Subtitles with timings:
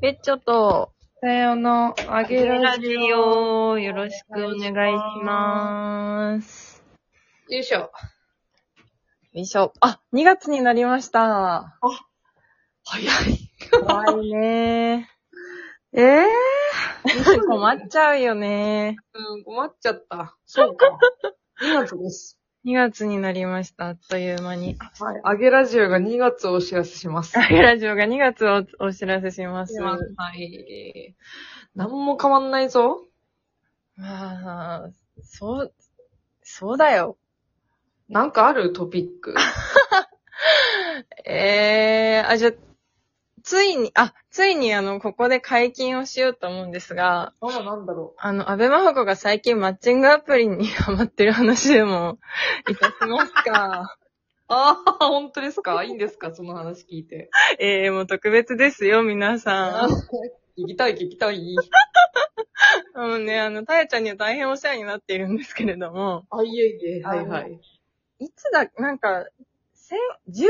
[0.00, 3.70] ペッチョと、さよの、あげララジジオ。
[3.70, 6.84] オ、よろしくお願いします。
[7.48, 7.78] よいしょ。
[7.80, 7.90] よ
[9.32, 9.72] いしょ。
[9.80, 11.76] あ、2月になりました。
[12.84, 13.50] 早い。
[13.82, 15.08] 怖いね
[15.92, 17.46] え えー。
[17.48, 18.98] 困っちゃうよね。
[19.14, 20.36] うん、困っちゃった。
[20.46, 20.96] そうか。
[21.60, 22.38] 2月です。
[22.64, 23.88] 2月になりました。
[23.88, 24.76] あっという間に。
[24.98, 25.20] はい。
[25.24, 27.38] あげラジオが2月をお知らせします。
[27.38, 29.80] あげラジオが2月をお知らせします。
[29.80, 29.96] は
[30.34, 31.14] い。
[31.74, 33.04] なんも変わんないぞ。
[33.96, 34.90] まあ、
[35.22, 35.74] そう、
[36.42, 37.16] そうだよ。
[38.08, 39.34] なんかあるトピック。
[41.24, 42.52] えー、あ、じゃあ、
[43.48, 52.18] ついに、あ、ついにあの、ここで解禁をしようと思うんですが、あら、なんだろあの、安倍真帆子が最近マッチングアプリにハマってる話でも、
[52.70, 53.96] いたしますか？
[54.50, 54.52] う。
[54.52, 55.82] ああ、本当ですか？
[55.82, 56.34] いいんですか？
[56.34, 57.30] その話聞いて。
[57.58, 59.90] えー、もう特別ですよ、皆さん。
[60.60, 61.56] 聞きたい、聞きたい。
[62.92, 67.58] あのね、あの、たやちゃんには大変お世話になっているんですけれども、あ、いえいえ、はいはい。
[68.18, 69.24] いつだ、なんか、
[69.88, 70.44] せん12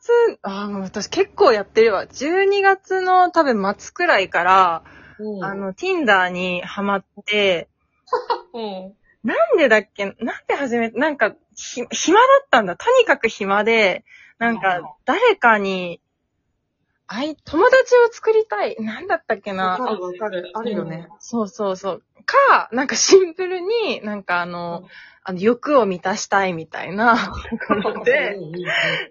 [0.00, 2.04] 月、あー、もう私結構やってるわ。
[2.06, 4.82] 12月の多分末くらいから、
[5.20, 7.68] うんあ、の、Tinder にハマって、
[8.52, 8.94] うん。
[9.22, 10.16] なんでだっけなん
[10.48, 12.74] で始め、なんか、ひ、暇だったんだ。
[12.74, 14.04] とにかく暇で、
[14.38, 16.00] なんか、誰かに、
[17.12, 18.76] あい、友達を作りたい。
[18.78, 19.70] なんだったっけな。
[19.70, 20.50] わかるわかる。
[20.54, 21.08] あるよね。
[21.18, 22.02] そうそうそう。
[22.24, 24.88] か、なんかシンプルに、なんかあの、うん
[25.24, 27.32] あの、欲を満たしたいみたいなと
[27.68, 28.36] ころで、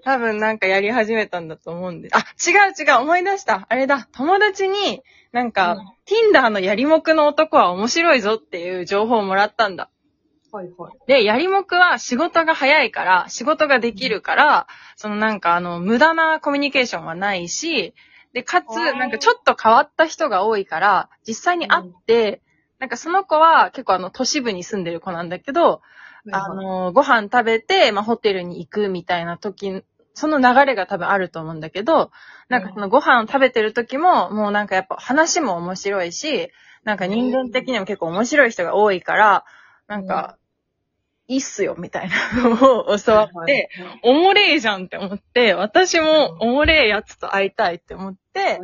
[0.03, 2.09] 多分なんかやり始めたんだと思うんで。
[2.11, 3.65] あ、違う違う、思い出した。
[3.69, 9.89] あれだ、友達に、なんか、うん Tinder のやりもくの男は面白いぞっていう情報をもらったんだ。
[10.51, 10.93] はいはい。
[11.07, 17.93] で、やりもくは仕事が早いから、仕事ができるから、そのなんかあの、無駄なコミュニケーションはないし、
[18.33, 22.41] で、かつ、なんかちょっと変わった人が多いから、実際に会って、
[22.79, 25.81] なんかその子は結構あの、都市部に住んでる子なんだけど、
[26.31, 29.83] あの、ご飯食べて、まあ、ホテルに行くみたいな時、
[30.13, 32.11] その流れが多分あると思うんだけど、
[32.49, 36.51] なんかそのご飯を食べてる時も、もうなんかやっぱ話も面白いし、
[36.83, 39.45] なんか人間的にも結構面白い人が多いから、
[39.87, 40.37] なんか、
[41.31, 42.55] いいっすよ、みたいな の
[42.89, 43.69] を教わって、
[44.03, 48.59] おもれえじゃんって思って、私もおもれえやつと会いたいって思って。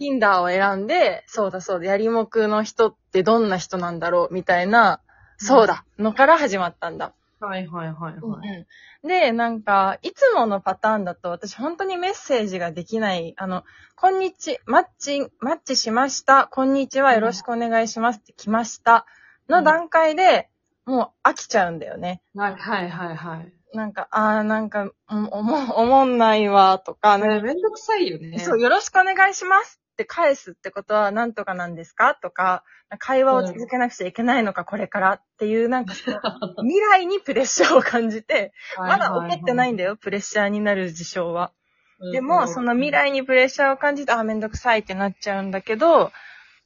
[0.00, 5.00] Tinder を選んで、そうだそうだ、やりもくの人ってどんな人なんだろう、みたいな、
[5.36, 7.12] そうだ、のから始まったんだ。
[7.38, 8.66] はいはいはいはい。
[9.06, 13.62] で、なんか、いつものパターンだと、私本当にメッセージができない、あの、
[13.94, 19.06] こんにち、マッチ、マッチしました、こんにちは、よろしくお願いしますって来ました、
[19.48, 20.48] の段階で、
[20.86, 22.22] もう飽きちゃうんだよね。
[22.34, 23.52] はいはいはいはい。
[23.76, 28.38] なんか、あーなんか、うんおも、 おもんないわ、とか、ねめんどくさいよね。
[28.38, 32.64] そう、よろしくお願いしますって返すってことは何とかなんですかとか、
[32.98, 35.94] 会話を続けなくちゃいけないのか、これからっていう、なんか
[36.62, 39.90] 未来にプレッシャーを感じて、まだ起こってないんだよ。
[39.90, 41.50] よ、プレッシャーになる事象は。
[41.50, 41.64] うん
[42.12, 46.12] でも、その未来にプレッシャーを感じて、あ、めんどくさいってなっちゃうんだけど、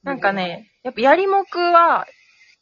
[0.03, 2.07] なんかね、やっぱやりもくは、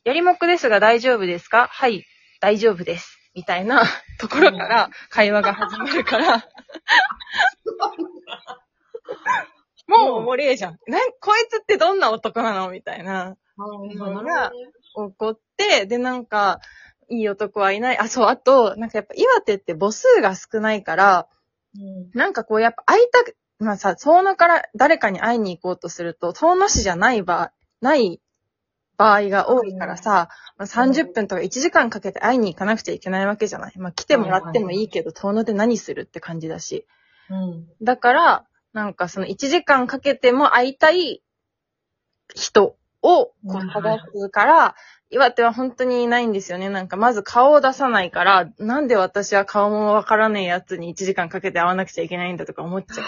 [0.06, 1.67] やりもくですが大丈夫ですか？
[1.71, 2.05] はい、
[2.41, 3.19] 大丈夫です。
[3.34, 3.83] みたいな
[4.21, 6.37] ところから会話が始まるから、
[9.89, 10.78] もうおもれえじゃん。
[10.87, 12.71] なん、こいつってどんな男なの？
[12.71, 13.37] みたいな。
[13.56, 14.53] はいのが
[14.95, 16.61] 怒って、で、なんか、
[17.09, 17.99] いい男はいない。
[17.99, 21.27] あ、そう、あと、なんかやっぱ岩手って母数が少ないから、
[21.78, 27.50] うんなんかこうやっぱ会いたく、まあさ、遠野から誰かに会いに行こうとすると、遠野市じゃない場、
[27.81, 28.21] ない
[28.97, 33.73] 場合が多いからさ、まあ、30分とか1時間かけて会いに行かなくちゃいけないわけじゃない。
[33.79, 36.87] まあ来てもらってもいいけど、遠野で何するって感じだし。
[37.31, 37.69] うん。
[37.83, 41.23] だから、なんかその1時間かけても会いたい
[42.34, 44.75] 人をこう探すから、
[45.09, 46.69] 岩手は本当にいないんですよね。
[46.69, 53.07] なんかまず顔を出さないから、なんで私は顔もわからねえやつに1時間かけて会わなくちゃいけないんだとか思っちゃう。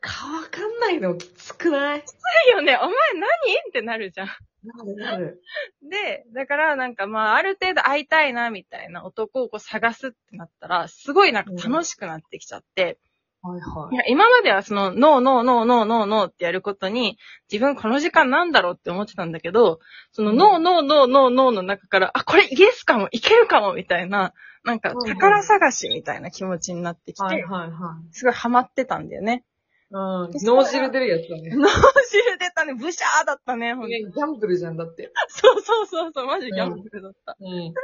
[0.00, 1.98] 顔わかんないのきつくない？
[1.98, 2.02] い
[2.48, 3.28] いよね、お前何？
[3.68, 4.28] ってなるじゃん。
[4.64, 5.42] なるなる。
[5.82, 12.98] で、だからなんかまあある程度会いたいなみたいな男をこう探すってなったら、すごいなんか楽しくなってきちゃって、
[13.42, 17.18] はいはいや、今まではその、ノーノーノーノーノーノーってやることに、
[17.52, 19.80] 自分この時間なんだろうって思ってたんだけど、
[20.12, 24.32] その、うんノーノーノーノーノーの中から、あ、これイエスかも、いけるかも、みたいな、
[24.64, 28.14] なんか宝探しみたいな気持ちになってきて、はいはいはい。
[28.14, 29.44] すごいハマってたんだよね。
[29.94, 30.30] うん。
[30.42, 31.50] 脳汁出るやつだね。
[31.54, 35.12] 脳汁出たね、ブシャーだったね、ほんとギャンブルじゃんだって。
[35.28, 37.36] そうそうそうそう、マジギャンブルだった。
[37.38, 37.74] うん。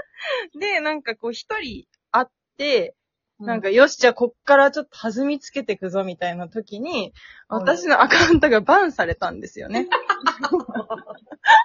[0.59, 2.27] で、なんかこう一人会っ
[2.57, 2.97] て、
[3.39, 7.15] なんか、よし、じゃあこっからちょっと弾みつけていくぞみたいな時に、
[7.49, 9.89] うん私のアカウントがバンされたんですよね。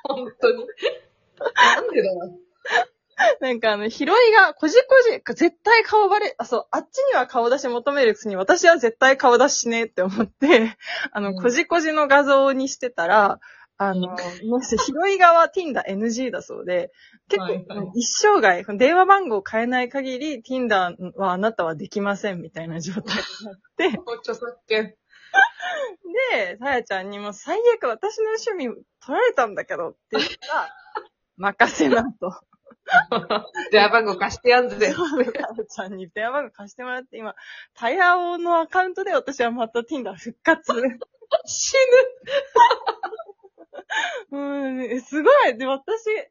[0.03, 0.65] 本当に。
[1.37, 2.39] なんでだよ。
[3.39, 10.77] なんかあの、拾いが、こじこじ、絶対顔バレ、あ、そう、あっちには顔出し求めるくせに、私は絶対顔出ししねえって思って、
[11.11, 13.39] あの、うんこじこじの画像にしてたら、
[13.77, 14.15] あの、
[14.47, 16.91] もし拾い側 Tinder NG だそうで、
[17.29, 24.95] 結構、一生涯、電話番号を変えない限り、Tinder はあなたはできませんみたいな状態になって、著作権。
[26.31, 28.67] で、さやちゃんにも最悪私の趣味
[29.05, 30.69] 取られたんだけどって言ったら、
[31.37, 32.33] 任せなと。
[33.71, 34.93] 電話番号貸してやんぜ。
[34.93, 37.35] さやちゃんに電話番号貸してもらって、今、
[37.73, 40.71] タイヤオのアカウントで私はまた Tinder 復活。
[41.45, 41.75] 死
[44.31, 45.57] うん、すごい。
[45.57, 46.29] で、私、結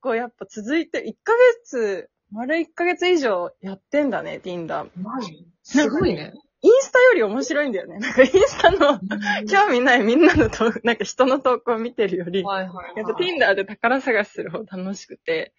[0.00, 1.32] 構やっぱ続いて、1ヶ
[1.64, 4.84] 月、丸1ヶ月以上やってんだね、Tinder。
[4.84, 4.90] ぬ。
[5.02, 5.46] マジ？
[5.62, 6.32] すごいね。
[6.62, 7.98] インスタより面白いんだよね。
[7.98, 8.98] なんかインスタの
[9.48, 15.54] 興味ないみんなのと、なんか人の投稿を見てるより、はいはいやっぱ Tinder で宝探しする方楽しくて。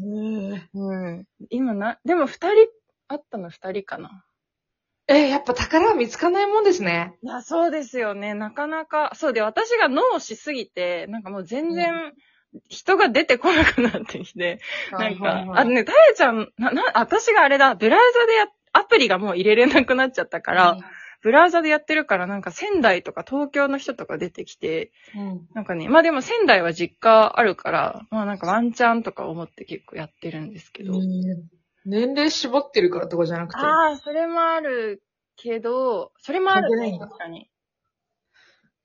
[0.00, 1.24] ねうん。
[1.50, 2.68] 今な、でも二人、
[3.08, 4.24] あったの二人かな。
[5.08, 7.16] え、やっぱ宝は見つかんないもんですね。
[7.22, 8.34] いや、そうですよね。
[8.34, 12.12] なかなか、そうで、私が脳しすぎて、なんかもう全然、
[12.68, 14.60] 人が出てこなくなってきて、
[14.92, 20.78] なんか、あのね、たやちゃん、な、な、私があれだ、ブラウザでや、アプリがもう入れれなくなっちゃったから、
[21.22, 25.48] ブラウザでやってるからなんか仙台とか東京の人とか出てきて、うん。
[25.54, 30.94] なんかね、まあでも仙台は実家あるから、まあなんかワンチャンとか思って結構やってるんですけど。
[31.86, 33.60] 年齢絞ってるからとかじゃなくて。
[33.60, 35.02] ああ、それもある
[35.36, 37.50] けど、それもあるね、確かに。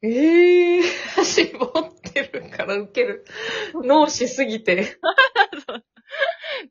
[0.02, 0.84] ええー、
[1.24, 3.26] 絞ってるからウケる。
[3.74, 4.98] 脳しすぎて。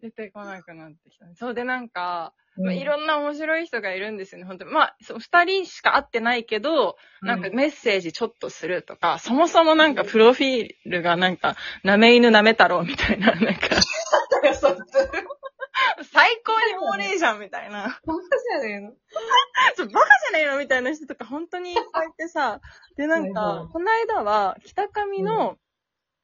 [0.00, 1.34] 出てこなくなってきたね。
[1.34, 2.78] そうでなんか、まあ、うん。
[2.78, 4.72] いろんな面白い人がいるんですよね、本当に。
[4.72, 13.68] まあ、そう二人しか会ってないけど、なんかメッセージちょっとするとか、そもそもなんかプロフィールがなんか、なめ犬なめ太郎みたいな、なんか、
[16.12, 18.00] 最高に亡霊じゃんみたいな。
[18.04, 18.20] バカ
[18.60, 18.92] じゃねえの？
[19.76, 22.60] そうバカじゃねえのみたいな人とか本当にいっぱいいてさ、
[22.96, 25.56] で、なんはいかは、この間は、北上の、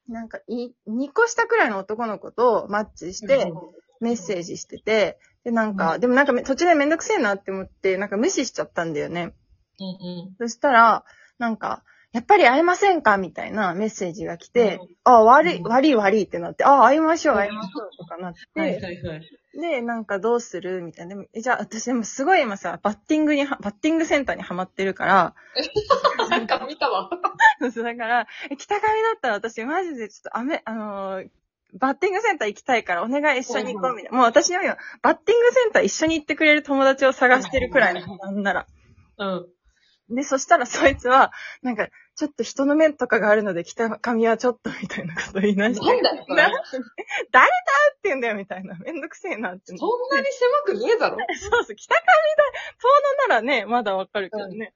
[0.08, 3.52] なんか、い、2個下くらいの男の子とマッチして、
[4.00, 9.34] メッセージしてて、で、なんか、うんでもなんかめ途中でめんどくせえなって思って、なんか無視しちゃったんだよね。
[9.80, 11.04] うんそしたら、
[11.38, 11.82] なんか、
[12.12, 19.22] やっぱり会えませんかみたいなメッセージが来て、うんあ、悪い、うん悪い悪いってなって、あ、会いましょう、うん会いましょうとかなって、はいはいはい。
[19.58, 21.10] で、なんかどうするみたいな。
[21.10, 25.34] でもえじゃあ、私でもすごい今さ、バッティングには、バッティングセンターにハマってるから、
[26.28, 27.10] なんか見たわ。
[27.72, 31.30] そうだから、え北上だったら私マジでちょっと、あめ、あのー
[31.74, 34.16] バッティングセンター行きたいからお願い一緒に行こうみたいな。
[34.18, 38.66] もう私の今、バッティングセンター一緒に行ってくれる友達を探してるくらいの、なんなら。
[39.18, 39.46] うん。
[40.16, 41.32] で、そしたらそいつは、
[41.62, 45.86] なんか、ちょっと人の目とかがあるので、北上はちょっと、みたいなこと言い出して。
[45.86, 46.10] なんだ
[46.50, 46.76] よそ
[47.30, 48.76] 誰と会うって言うんだよ、みたいな。
[48.78, 49.76] めんどくせえなって。
[49.76, 50.26] そんなに
[50.64, 51.16] 狭くねえだろ。
[51.38, 54.74] そうそう、北上だ、遠野ならね、まだわかるけどね。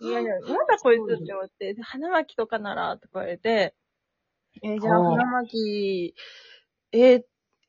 [0.00, 3.74] いやいや、なんだこいつって思って、で花巻とかなら、とか言われて、
[4.62, 6.14] えーじゃああー花巻、
[6.92, 7.22] えー、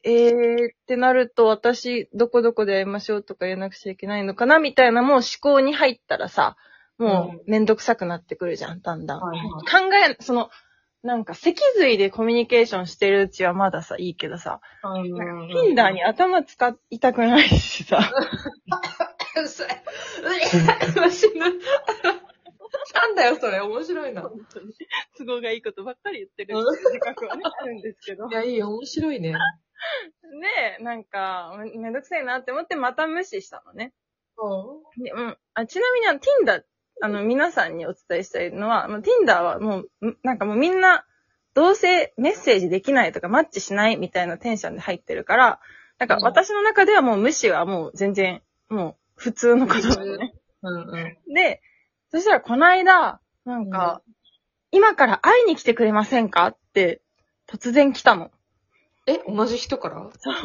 [0.03, 6.55] えー、ってなると私、どこどこで会いましょうとか言わなくちゃいけないのかなみたいなもう思考に入ったらさ、
[6.97, 9.19] もうめんどくさくなってくるじゃん、だんだん。
[9.19, 9.57] はいはい考
[10.11, 10.49] え、その、
[11.03, 15.47] なんか脊髄でコミュニケーションしてるうちはまださ、いいけどさ、うん。
[15.47, 17.99] Tinder に頭使いたくないしさ、
[19.37, 19.69] うっさい。
[22.97, 23.59] なんだよ、それ。
[23.61, 24.21] 面白いな。
[24.23, 24.73] 本当に
[25.17, 28.27] 都合がいいことばっかり言ってるうん自覚はね、あるんですけど。
[28.29, 29.33] いや、いいよ、面白いね。
[30.79, 33.93] で、なんか、めめんどくせえなって思ってまた無視したのね。
[34.97, 36.63] でうん、あちなみにあの Tinder、
[37.01, 41.05] あの、皆さんにお伝えしたいのは、もう Tinder はもう、んなんかもうみんな、
[41.53, 45.59] どうせメッセージできないとかマッチしないみたいなテンションで入ってるから、
[45.97, 50.33] なんかうん私の中ではもう無視はもう全然、もう普通のことだよね。
[50.61, 51.33] うんうん。
[51.33, 51.61] で、
[52.11, 54.01] そしたらこの間、なんか、
[54.71, 57.01] 今から会いに来てくれませんかって、
[57.47, 58.31] 突然来たの。
[59.07, 60.09] え、同じ人から？
[60.19, 60.35] そう。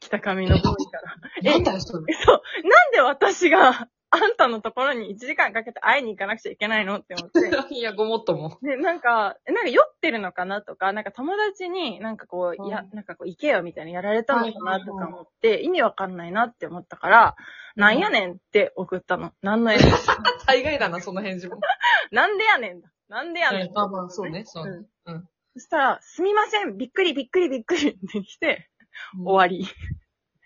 [0.00, 1.16] 北上のボーイから。
[1.42, 2.14] え なんだよ、それ。
[2.14, 2.42] そう。
[2.68, 7.30] なんで私があんたのところに1時間かけて会いに行かなくちゃいけないのって思っ
[7.68, 7.74] て。
[7.74, 8.58] いや、ごもっとも。
[8.62, 17.36] で、なんか、えなんか酔ってるのかなとか、なんか友達になんかこう、うんいや、なんかこう、行けよみたいなやられたのかなとか思って、意味わかんないなって思ったから、
[17.74, 19.32] なんやねんって送ったの。
[19.42, 19.88] なんのやねん。
[20.46, 21.58] 大概だな、その返事も。
[22.12, 22.88] なんでやねんだ。
[23.08, 23.72] なんでやねん。
[23.72, 24.86] まあまあ、そうね、そうね。
[25.06, 25.28] うん。
[25.54, 28.70] そしたら、すみません、びっくりびっくりびっくりって来て、
[29.16, 29.66] 終わり。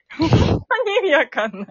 [0.17, 1.67] 本当に意味わかんない。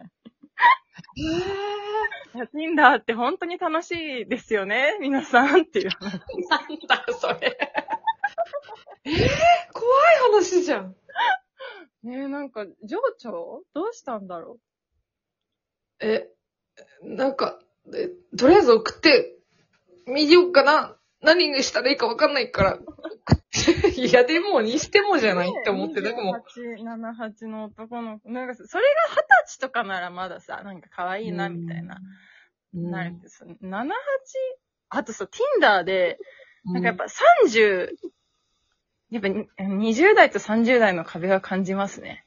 [1.18, 6.12] いや Tinder って本当に楽しいですよね、皆さんっていう話。
[6.48, 7.58] なんだよ、それ。
[9.06, 9.14] えー、
[9.74, 10.96] 怖い話じゃん。
[12.04, 14.60] ねえ、なんか、情緒どうしたんだろ
[16.00, 16.30] え、
[17.02, 17.60] なんか、
[17.96, 19.40] えとりあえず送って
[20.06, 20.98] みようかな。
[21.22, 22.80] 何にしたらいいかわかんないから。
[24.06, 28.30] いや、でも、にしてもじゃうないって思って、でも、28、78の男の子。
[28.30, 28.68] なんか、それが
[29.12, 32.00] 二十歳とかならまださ、なんか可愛いな、みたいな。
[32.74, 32.92] うん。
[32.92, 33.92] なるけどさ、78?
[34.90, 35.28] あとさ、
[35.60, 36.20] Tinder で、
[36.66, 37.06] なんかやっぱ
[37.46, 37.90] 30、
[39.10, 42.26] やっぱに20代と30代の壁が感じますね。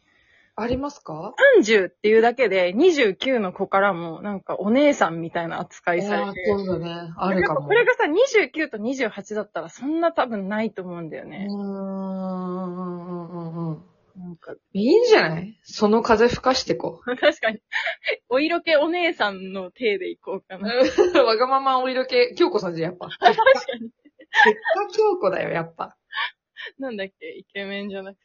[0.61, 6.45] ありますか？30っていうだけで29の子からもなんかお姉さんみたいな扱いされあて。
[6.47, 7.13] そうだね。
[7.17, 7.63] あるかも。
[7.67, 11.47] これがさ、29と28だったらそんな多分ないと思うんだよね。
[11.49, 13.85] うーんうんうんうん。
[14.17, 15.59] なんか、いいんじゃない？
[15.63, 17.61] その風吹かしてこ 確かに。
[18.29, 20.75] お色気お姉さんの体でいこうかな。
[20.75, 20.79] う。
[21.25, 23.09] わがままお色気、京子さんじゃん、やっぱ。
[23.19, 23.43] 確か
[23.81, 23.91] に。
[24.45, 25.97] 結果京子だよ、やっぱ。
[26.79, 28.23] なんだっけ、イケメンじゃなくて。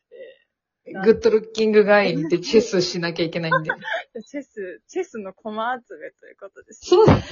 [0.86, 3.72] グッドルッキングガイでチェスしなきゃいけないんで。
[4.26, 6.86] チェス、チェスの駒集めということです。
[6.86, 7.22] そうだね。
[7.22, 7.24] い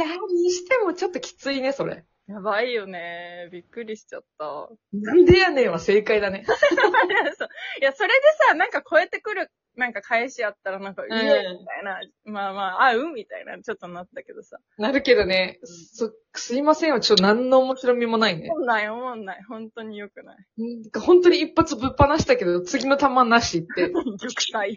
[0.00, 2.04] や、にしてもちょっときついね、それ。
[2.26, 3.48] やばいよね。
[3.52, 4.68] びっくりしちゃった。
[4.92, 6.44] なんでやねんは正解だね。
[7.80, 8.14] いや、それで
[8.48, 14.58] さ、なんか超えてくる、なんか返しあったら、なんか、うえ、みたいな、まあまあ、あ、うんみたいな、ちょっとなったけどさ。
[14.76, 18.50] なるけどね、そ、すいませんはちょっと何の面白みもないね。
[18.50, 19.42] 思んない、思んない。
[19.44, 20.36] 本当に良くない。
[20.58, 23.88] うん本当に一発ぶっ放したけど、次の弾なしって。
[23.92, 24.76] 玉砕。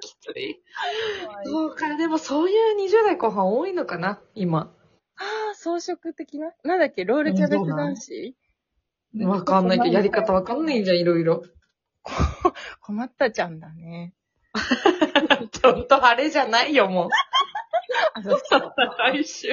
[0.00, 0.62] きつい。
[1.44, 4.74] そうか、でもそういう20代後半多いのかな、今。
[5.16, 6.52] ああ、装飾的な？
[6.64, 8.36] なんだっけ、ロールキャベツ男子？
[9.22, 11.44] わかんないけど、やり方わかんないんじゃん、いろいろ。
[12.80, 14.14] 困ったちゃんだね。
[15.50, 17.08] ちょっとあれじゃないよ、もう。
[18.14, 18.74] あ、そうそう。
[18.98, 19.48] 来週。